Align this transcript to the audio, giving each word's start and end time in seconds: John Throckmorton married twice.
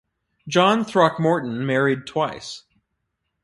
John 0.47 0.83
Throckmorton 0.83 1.63
married 1.63 2.07
twice. 2.07 2.63